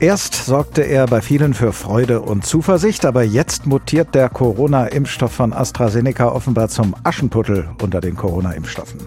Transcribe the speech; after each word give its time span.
Erst 0.00 0.34
sorgte 0.46 0.82
er 0.82 1.06
bei 1.06 1.20
vielen 1.20 1.54
für 1.54 1.72
Freude 1.72 2.20
und 2.20 2.46
Zuversicht, 2.46 3.04
aber 3.04 3.24
jetzt 3.24 3.66
mutiert 3.66 4.14
der 4.14 4.28
Corona-Impfstoff 4.28 5.32
von 5.32 5.52
AstraZeneca 5.52 6.28
offenbar 6.28 6.68
zum 6.68 6.94
Aschenputtel 7.02 7.68
unter 7.82 8.00
den 8.00 8.14
Corona-Impfstoffen. 8.14 9.00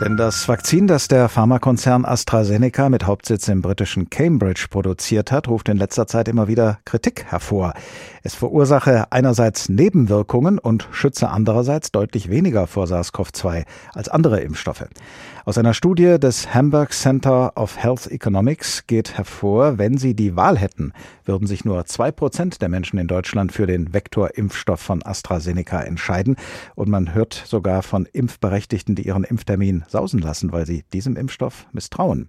Denn 0.00 0.16
das 0.16 0.48
Vakzin, 0.48 0.86
das 0.86 1.08
der 1.08 1.28
Pharmakonzern 1.28 2.04
AstraZeneca 2.04 2.88
mit 2.88 3.06
Hauptsitz 3.06 3.48
im 3.48 3.62
britischen 3.62 4.10
Cambridge 4.10 4.66
produziert 4.68 5.30
hat, 5.30 5.48
ruft 5.48 5.68
in 5.68 5.76
letzter 5.76 6.06
Zeit 6.06 6.28
immer 6.28 6.48
wieder 6.48 6.78
Kritik 6.84 7.24
hervor. 7.28 7.74
Es 8.22 8.34
verursache 8.34 9.12
einerseits 9.12 9.68
Nebenwirkungen 9.68 10.58
und 10.58 10.88
schütze 10.90 11.28
andererseits 11.28 11.92
deutlich 11.92 12.28
weniger 12.28 12.66
vor 12.66 12.86
SARS-CoV-2 12.86 13.64
als 13.92 14.08
andere 14.08 14.40
Impfstoffe. 14.40 14.86
Aus 15.46 15.58
einer 15.58 15.74
Studie 15.74 16.18
des 16.18 16.54
Hamburg 16.54 16.92
Center 16.94 17.52
of 17.56 17.76
Health 17.76 18.06
Economics 18.06 18.86
geht 18.86 19.18
hervor, 19.18 19.76
wenn 19.76 19.98
Sie 19.98 20.14
die 20.14 20.36
Wahl 20.36 20.58
hätten, 20.58 20.94
würden 21.26 21.46
sich 21.46 21.66
nur 21.66 21.84
zwei 21.84 22.10
Prozent 22.10 22.62
der 22.62 22.70
Menschen 22.70 22.98
in 22.98 23.08
Deutschland 23.08 23.52
für 23.52 23.66
den 23.66 23.92
Vektorimpfstoff 23.92 24.80
von 24.80 25.02
AstraZeneca 25.02 25.82
entscheiden. 25.82 26.36
Und 26.74 26.88
man 26.88 27.14
hört 27.14 27.34
sogar 27.34 27.82
von 27.82 28.06
Impfberechtigten, 28.06 28.94
die 28.94 29.06
ihren 29.14 29.24
Impftermin 29.24 29.84
sausen 29.86 30.18
lassen, 30.18 30.50
weil 30.52 30.66
sie 30.66 30.82
diesem 30.92 31.16
Impfstoff 31.16 31.66
misstrauen. 31.72 32.28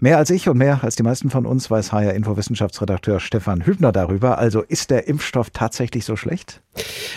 Mehr 0.00 0.18
als 0.18 0.30
ich 0.30 0.48
und 0.48 0.58
mehr 0.58 0.82
als 0.82 0.96
die 0.96 1.02
meisten 1.02 1.30
von 1.30 1.46
uns 1.46 1.70
weiß 1.70 1.92
HR 1.92 2.14
Info 2.14 2.36
Wissenschaftsredakteur 2.36 3.20
Stefan 3.20 3.64
Hübner 3.64 3.92
darüber. 3.92 4.38
Also 4.38 4.62
ist 4.62 4.90
der 4.90 5.08
Impfstoff 5.08 5.50
tatsächlich 5.50 6.04
so 6.04 6.16
schlecht? 6.16 6.60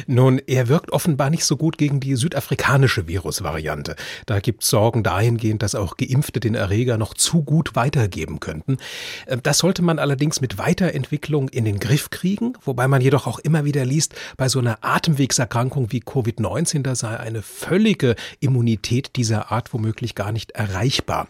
Nun, 0.05 0.39
er 0.45 0.67
wirkt 0.67 0.91
offenbar 0.91 1.29
nicht 1.29 1.43
so 1.43 1.57
gut 1.57 1.77
gegen 1.77 1.99
die 1.99 2.15
südafrikanische 2.15 3.07
Virusvariante. 3.07 3.95
Da 4.27 4.39
gibt 4.39 4.63
es 4.63 4.69
Sorgen 4.69 5.01
dahingehend, 5.01 5.63
dass 5.63 5.73
auch 5.73 5.97
Geimpfte 5.97 6.39
den 6.39 6.53
Erreger 6.53 6.97
noch 6.97 7.15
zu 7.15 7.43
gut 7.43 7.75
weitergeben 7.75 8.39
könnten. 8.39 8.77
Äh, 9.25 9.37
das 9.41 9.57
sollte 9.59 9.81
man 9.81 9.99
allerdings 9.99 10.41
mit 10.41 10.57
Weiterentwicklung 10.57 11.49
in 11.49 11.65
den 11.65 11.79
Griff 11.79 12.09
kriegen, 12.11 12.53
wobei 12.63 12.87
man 12.87 13.01
jedoch 13.01 13.25
auch 13.25 13.39
immer 13.39 13.65
wieder 13.65 13.85
liest, 13.85 14.13
bei 14.37 14.49
so 14.49 14.59
einer 14.59 14.77
Atemwegserkrankung 14.81 15.91
wie 15.91 16.01
Covid-19, 16.01 16.83
da 16.83 16.93
sei 16.93 17.17
eine 17.17 17.41
völlige 17.41 18.15
Immunität 18.39 19.15
dieser 19.15 19.51
Art 19.51 19.73
womöglich 19.73 20.13
gar 20.13 20.31
nicht 20.31 20.51
erreichbar. 20.51 21.27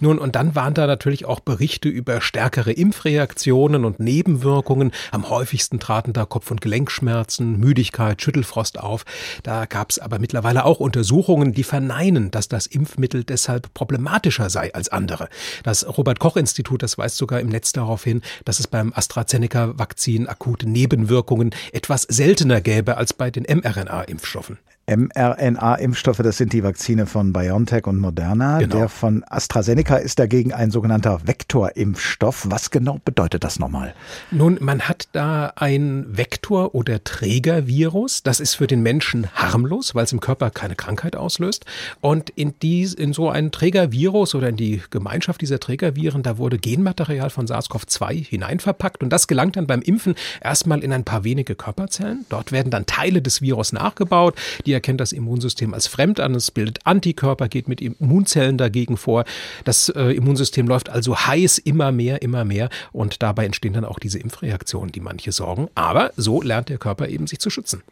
Nun, 0.00 0.18
und 0.18 0.36
dann 0.36 0.54
waren 0.54 0.74
da 0.74 0.83
natürlich 0.86 1.24
auch 1.24 1.40
Berichte 1.40 1.88
über 1.88 2.20
stärkere 2.20 2.72
Impfreaktionen 2.72 3.84
und 3.84 4.00
Nebenwirkungen. 4.00 4.92
Am 5.10 5.28
häufigsten 5.30 5.80
traten 5.80 6.12
da 6.12 6.24
Kopf- 6.24 6.50
und 6.50 6.60
Gelenkschmerzen, 6.60 7.58
Müdigkeit, 7.58 8.20
Schüttelfrost 8.20 8.78
auf. 8.78 9.04
Da 9.42 9.66
gab 9.66 9.90
es 9.90 9.98
aber 9.98 10.18
mittlerweile 10.18 10.64
auch 10.64 10.80
Untersuchungen, 10.80 11.52
die 11.52 11.64
verneinen, 11.64 12.30
dass 12.30 12.48
das 12.48 12.66
Impfmittel 12.66 13.24
deshalb 13.24 13.72
problematischer 13.74 14.50
sei 14.50 14.72
als 14.74 14.88
andere. 14.88 15.28
Das 15.62 15.86
Robert 15.96 16.18
Koch 16.18 16.36
Institut, 16.36 16.82
das 16.82 16.98
weist 16.98 17.16
sogar 17.16 17.40
im 17.40 17.48
Netz 17.48 17.72
darauf 17.72 18.04
hin, 18.04 18.22
dass 18.44 18.60
es 18.60 18.66
beim 18.66 18.92
AstraZeneca-Vakzin 18.94 20.28
akute 20.28 20.68
Nebenwirkungen 20.68 21.54
etwas 21.72 22.02
seltener 22.02 22.60
gäbe 22.60 22.96
als 22.96 23.12
bei 23.12 23.30
den 23.30 23.44
mRNA-Impfstoffen 23.44 24.58
mRNA-Impfstoffe, 24.86 26.18
das 26.18 26.36
sind 26.36 26.52
die 26.52 26.62
Vakzine 26.62 27.06
von 27.06 27.32
BioNTech 27.32 27.86
und 27.86 27.98
Moderna. 27.98 28.58
Genau. 28.58 28.76
Der 28.76 28.88
von 28.88 29.24
AstraZeneca 29.26 29.96
ist 29.96 30.18
dagegen 30.18 30.52
ein 30.52 30.70
sogenannter 30.70 31.20
Vektorimpfstoff. 31.26 32.46
Was 32.50 32.70
genau 32.70 33.00
bedeutet 33.04 33.44
das 33.44 33.58
nochmal? 33.58 33.94
Nun, 34.30 34.58
man 34.60 34.82
hat 34.82 35.08
da 35.12 35.52
ein 35.56 36.04
Vektor- 36.08 36.74
oder 36.74 37.02
Trägervirus. 37.02 38.22
Das 38.22 38.40
ist 38.40 38.54
für 38.54 38.66
den 38.66 38.82
Menschen 38.82 39.28
harmlos, 39.34 39.94
weil 39.94 40.04
es 40.04 40.12
im 40.12 40.20
Körper 40.20 40.50
keine 40.50 40.76
Krankheit 40.76 41.16
auslöst. 41.16 41.64
Und 42.02 42.30
in, 42.30 42.54
dies, 42.60 42.92
in 42.92 43.14
so 43.14 43.30
ein 43.30 43.52
Trägervirus 43.52 44.34
oder 44.34 44.50
in 44.50 44.56
die 44.56 44.82
Gemeinschaft 44.90 45.40
dieser 45.40 45.60
Trägerviren, 45.60 46.22
da 46.22 46.36
wurde 46.36 46.58
Genmaterial 46.58 47.30
von 47.30 47.46
SARS-CoV-2 47.46 48.26
hineinverpackt. 48.26 49.02
Und 49.02 49.10
das 49.10 49.28
gelangt 49.28 49.56
dann 49.56 49.66
beim 49.66 49.80
Impfen 49.80 50.14
erstmal 50.42 50.84
in 50.84 50.92
ein 50.92 51.04
paar 51.04 51.24
wenige 51.24 51.54
Körperzellen. 51.54 52.26
Dort 52.28 52.52
werden 52.52 52.70
dann 52.70 52.84
Teile 52.84 53.22
des 53.22 53.40
Virus 53.40 53.72
nachgebaut. 53.72 54.34
Die 54.66 54.73
erkennt 54.74 55.00
das 55.00 55.12
Immunsystem 55.12 55.72
als 55.72 55.86
fremd 55.86 56.20
an, 56.20 56.34
es 56.34 56.50
bildet 56.50 56.80
Antikörper, 56.84 57.48
geht 57.48 57.68
mit 57.68 57.80
Immunzellen 57.80 58.58
dagegen 58.58 58.96
vor. 58.96 59.24
Das 59.64 59.88
äh, 59.88 60.10
Immunsystem 60.10 60.68
läuft 60.68 60.90
also 60.90 61.16
heiß 61.16 61.58
immer 61.58 61.92
mehr, 61.92 62.22
immer 62.22 62.44
mehr 62.44 62.68
und 62.92 63.22
dabei 63.22 63.46
entstehen 63.46 63.72
dann 63.72 63.84
auch 63.84 63.98
diese 63.98 64.18
Impfreaktionen, 64.18 64.92
die 64.92 65.00
manche 65.00 65.32
sorgen. 65.32 65.68
Aber 65.74 66.12
so 66.16 66.42
lernt 66.42 66.68
der 66.68 66.78
Körper 66.78 67.08
eben 67.08 67.26
sich 67.26 67.38
zu 67.38 67.50
schützen. 67.50 67.82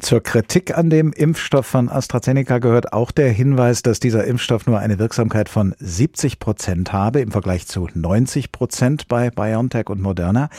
Zur 0.00 0.22
Kritik 0.22 0.76
an 0.76 0.90
dem 0.90 1.12
Impfstoff 1.12 1.66
von 1.66 1.88
AstraZeneca 1.88 2.58
gehört 2.58 2.92
auch 2.92 3.10
der 3.10 3.32
Hinweis, 3.32 3.82
dass 3.82 3.98
dieser 3.98 4.24
Impfstoff 4.24 4.66
nur 4.66 4.78
eine 4.78 4.98
Wirksamkeit 4.98 5.48
von 5.48 5.74
70 5.78 6.38
Prozent 6.38 6.92
habe 6.92 7.20
im 7.20 7.30
Vergleich 7.30 7.66
zu 7.66 7.88
90 7.94 8.52
Prozent 8.52 9.08
bei 9.08 9.30
BioNTech 9.30 9.88
und 9.88 10.02
Moderna. 10.02 10.50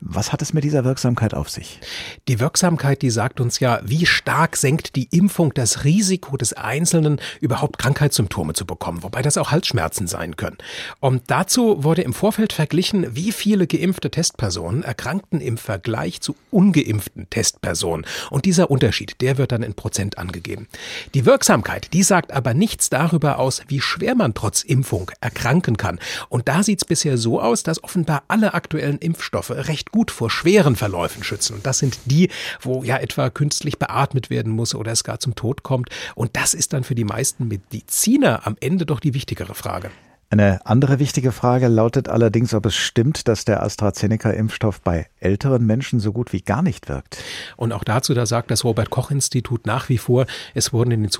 Was 0.00 0.32
hat 0.32 0.42
es 0.42 0.52
mit 0.52 0.62
dieser 0.62 0.84
Wirksamkeit 0.84 1.34
auf 1.34 1.50
sich? 1.50 1.80
Die 2.28 2.38
Wirksamkeit, 2.38 3.02
die 3.02 3.10
sagt 3.10 3.40
uns 3.40 3.58
ja, 3.58 3.80
wie 3.84 4.06
stark 4.06 4.56
senkt 4.56 4.94
die 4.94 5.08
Impfung 5.14 5.54
das 5.54 5.84
Risiko 5.84 6.36
des 6.36 6.52
Einzelnen, 6.52 7.20
überhaupt 7.40 7.78
Krankheitssymptome 7.78 8.52
zu 8.54 8.66
bekommen, 8.66 9.02
wobei 9.02 9.22
das 9.22 9.38
auch 9.38 9.52
Halsschmerzen 9.52 10.08
sein 10.08 10.36
können. 10.36 10.58
Und 11.00 11.22
dazu 11.28 11.84
wurde 11.84 12.02
im 12.02 12.12
Vorfeld 12.12 12.52
verglichen, 12.52 13.14
wie 13.14 13.30
viele 13.30 13.66
geimpfte 13.66 14.10
Testpersonen 14.10 14.82
erkrankten 14.82 15.40
im 15.40 15.56
Vergleich 15.56 16.20
zu 16.20 16.34
ungeimpften 16.50 17.30
Testpersonen. 17.30 18.06
Und 18.30 18.44
dieser 18.44 18.70
Unterschied, 18.70 19.20
der 19.20 19.38
wird 19.38 19.52
dann 19.52 19.62
in 19.62 19.74
Prozent 19.74 20.18
angegeben. 20.18 20.66
Die 21.14 21.26
Wirksamkeit, 21.26 21.92
die 21.92 22.02
sagt 22.02 22.32
aber 22.32 22.52
nichts 22.52 22.90
darüber 22.90 23.38
aus, 23.38 23.62
wie 23.68 23.80
schwer 23.80 24.16
man 24.16 24.34
trotz 24.34 24.62
Impfung 24.62 25.10
erkranken 25.20 25.76
kann. 25.76 26.00
Und 26.28 26.48
da 26.48 26.64
sieht 26.64 26.80
es 26.80 26.84
bisher 26.84 27.18
so 27.18 27.40
aus, 27.40 27.62
dass 27.62 27.82
offenbar 27.84 28.24
alle 28.26 28.54
aktuellen 28.54 28.98
Impfstoffe 28.98 29.50
recht 29.50 29.92
gut 29.92 30.10
vor 30.10 30.30
schweren 30.30 30.74
Verläufen 30.74 31.22
schützen. 31.22 31.54
Und 31.54 31.66
das 31.66 31.78
sind 31.78 31.98
die, 32.06 32.30
wo 32.60 32.82
ja 32.82 32.96
etwa 32.96 33.30
künstlich 33.30 33.78
beatmet 33.78 34.28
werden 34.30 34.50
muss 34.50 34.74
oder 34.74 34.90
es 34.90 35.03
gar 35.04 35.20
zum 35.20 35.34
Tod 35.34 35.62
kommt. 35.62 35.90
Und 36.14 36.36
das 36.36 36.54
ist 36.54 36.72
dann 36.72 36.84
für 36.84 36.94
die 36.94 37.04
meisten 37.04 37.48
Mediziner 37.48 38.46
am 38.46 38.56
Ende 38.60 38.86
doch 38.86 39.00
die 39.00 39.14
wichtigere 39.14 39.54
Frage. 39.54 39.90
Eine 40.30 40.64
andere 40.66 40.98
wichtige 40.98 41.32
Frage 41.32 41.68
lautet 41.68 42.08
allerdings, 42.08 42.54
ob 42.54 42.66
es 42.66 42.74
stimmt, 42.74 43.28
dass 43.28 43.44
der 43.44 43.62
AstraZeneca-Impfstoff 43.62 44.80
bei 44.80 45.06
älteren 45.20 45.64
Menschen 45.64 46.00
so 46.00 46.12
gut 46.12 46.32
wie 46.32 46.40
gar 46.40 46.62
nicht 46.62 46.88
wirkt. 46.88 47.22
Und 47.56 47.72
auch 47.72 47.84
dazu, 47.84 48.14
da 48.14 48.26
sagt 48.26 48.50
das 48.50 48.64
Robert-Koch-Institut 48.64 49.66
nach 49.66 49.88
wie 49.88 49.98
vor, 49.98 50.26
es 50.54 50.72
wurden 50.72 50.90
in 50.90 51.02
den, 51.02 51.10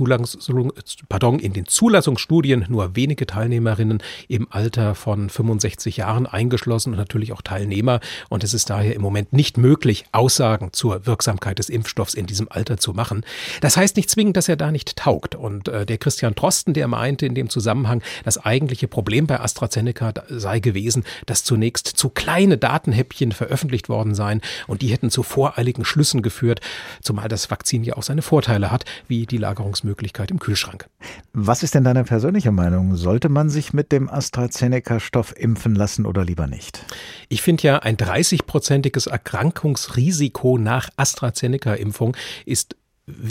pardon, 1.09 1.38
in 1.38 1.53
den 1.53 1.66
Zulassungsstudien 1.66 2.66
nur 2.69 2.97
wenige 2.97 3.26
Teilnehmerinnen 3.26 4.03
im 4.28 4.48
Alter 4.50 4.94
von 4.94 5.28
65 5.28 5.98
Jahren 5.98 6.26
eingeschlossen 6.26 6.92
und 6.92 6.98
natürlich 6.98 7.32
auch 7.32 7.42
Teilnehmer. 7.42 8.00
Und 8.28 8.42
es 8.42 8.54
ist 8.54 8.71
daher 8.71 8.94
im 8.94 9.03
Moment 9.03 9.32
nicht 9.32 9.59
möglich, 9.59 10.06
Aussagen 10.12 10.72
zur 10.72 11.06
Wirksamkeit 11.06 11.59
des 11.59 11.69
Impfstoffs 11.69 12.15
in 12.15 12.26
diesem 12.26 12.48
Alter 12.50 12.78
zu 12.78 12.92
machen. 12.92 13.25
Das 13.60 13.76
heißt 13.76 13.97
nicht 13.97 14.10
zwingend, 14.10 14.36
dass 14.36 14.48
er 14.48 14.56
da 14.56 14.72
nicht 14.72 14.97
taugt. 14.97 15.34
Und 15.34 15.69
äh, 15.69 15.86
der 15.86 15.98
Christian 15.98 16.34
Trosten, 16.34 16.75
der 16.75 16.88
meinte 16.88 17.26
in 17.26 17.34
dem 17.34 17.48
Zusammenhang, 17.48 18.03
das 18.25 18.38
eigentliche 18.38 18.88
Problem 18.94 19.27
bei 19.27 19.41
AstraZeneca 19.41 20.15
sei 20.28 20.60
gewesen, 20.60 21.03
dass 21.27 21.43
zunächst 21.43 21.88
zu 21.88 22.10
kleine 22.10 22.59
Datenhäppchen 22.59 23.32
veröffentlicht 23.32 23.88
worden 23.88 24.15
seien 24.15 24.41
und 24.69 24.82
die 24.82 24.87
hätten 24.87 25.10
zu 25.10 25.25
voreiligen 25.25 25.84
Schlüssen 25.84 26.22
geführt, 26.22 26.60
zumal 27.03 27.27
das 27.27 27.50
Vakzin 27.50 27.83
ja 27.83 27.97
auch 27.97 28.04
seine 28.04 28.22
Vorteile 28.22 28.71
hat, 28.71 28.84
wie 29.09 29.27
die 29.27 29.38
Lagerungsmöglichkeit 29.38 30.31
im 30.31 30.38
Kühlschrank. 30.38 30.87
Was 31.33 31.65
ist 31.65 31.75
denn 31.75 31.83
deine 31.83 32.04
persönliche 32.04 32.53
Meinung? 32.53 32.94
Sollte 32.94 33.28
man 33.28 33.50
sich 33.50 33.72
mit 33.72 33.91
dem 33.91 34.09
AstraZeneca-Stoff 34.09 35.34
impfen 35.37 35.75
lassen 35.75 36.06
oder 36.06 36.25
lieber 36.25 36.47
nicht? 36.47 36.84
Ich 37.28 37.43
finde 37.43 37.65
ja, 37.65 37.78
ein 37.81 37.97
30-prozentiges 37.97 39.10
Erkrankungsrisiko 39.10 40.56
nach 40.56 40.88
AstraZeneca-Impfung 40.97 42.16
ist 42.47 42.77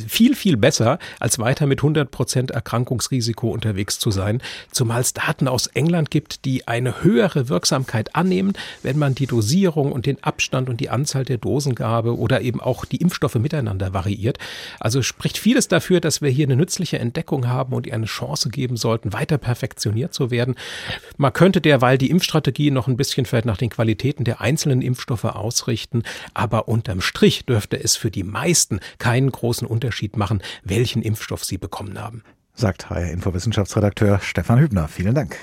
viel, 0.07 0.35
viel 0.35 0.55
besser, 0.55 0.99
als 1.19 1.39
weiter 1.39 1.65
mit 1.65 1.79
100 1.79 2.11
Prozent 2.11 2.51
Erkrankungsrisiko 2.51 3.49
unterwegs 3.49 3.97
zu 3.97 4.11
sein, 4.11 4.41
zumal 4.71 5.01
es 5.01 5.13
Daten 5.13 5.47
aus 5.47 5.65
England 5.67 6.11
gibt, 6.11 6.45
die 6.45 6.67
eine 6.67 7.03
höhere 7.03 7.49
Wirksamkeit 7.49 8.15
annehmen, 8.15 8.53
wenn 8.83 8.99
man 8.99 9.15
die 9.15 9.25
Dosierung 9.25 9.91
und 9.91 10.05
den 10.05 10.23
Abstand 10.23 10.69
und 10.69 10.79
die 10.79 10.89
Anzahl 10.89 11.25
der 11.25 11.39
Dosengabe 11.39 12.17
oder 12.17 12.41
eben 12.41 12.61
auch 12.61 12.85
die 12.85 12.97
Impfstoffe 12.97 13.35
miteinander 13.35 13.93
variiert. 13.93 14.37
Also 14.79 15.01
spricht 15.01 15.39
vieles 15.39 15.67
dafür, 15.69 15.99
dass 15.99 16.21
wir 16.21 16.29
hier 16.29 16.45
eine 16.45 16.55
nützliche 16.55 16.99
Entdeckung 16.99 17.47
haben 17.47 17.73
und 17.73 17.87
ihr 17.87 17.95
eine 17.95 18.05
Chance 18.05 18.49
geben 18.49 18.77
sollten, 18.77 19.11
weiter 19.11 19.39
perfektioniert 19.39 20.13
zu 20.13 20.29
werden. 20.29 20.53
Man 21.17 21.33
könnte 21.33 21.61
derweil 21.61 21.97
die 21.97 22.11
Impfstrategie 22.11 22.69
noch 22.69 22.87
ein 22.87 22.97
bisschen 22.97 23.25
vielleicht 23.25 23.45
nach 23.45 23.57
den 23.57 23.71
Qualitäten 23.71 24.23
der 24.23 24.39
einzelnen 24.39 24.83
Impfstoffe 24.83 25.25
ausrichten, 25.25 26.03
aber 26.35 26.67
unterm 26.67 27.01
Strich 27.01 27.45
dürfte 27.45 27.83
es 27.83 27.95
für 27.95 28.11
die 28.11 28.23
meisten 28.23 28.79
keinen 28.99 29.31
großen 29.31 29.62
großen 29.63 29.65
Unterschied 29.65 30.17
machen, 30.17 30.41
welchen 30.63 31.01
Impfstoff 31.01 31.43
sie 31.43 31.57
bekommen 31.57 31.99
haben. 31.99 32.23
Sagt 32.55 32.89
HR 32.89 33.11
Info 33.11 33.33
Wissenschaftsredakteur 33.33 34.19
Stefan 34.19 34.59
Hübner. 34.59 34.87
Vielen 34.87 35.15
Dank. 35.15 35.37